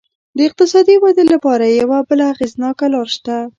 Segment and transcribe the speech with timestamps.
[0.37, 3.35] د اقتصادي ودې لپاره یوه بله اغېزناکه لار شته.